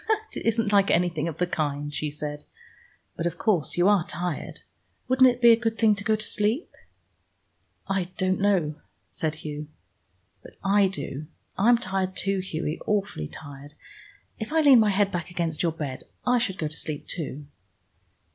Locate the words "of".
1.27-1.37, 3.27-3.37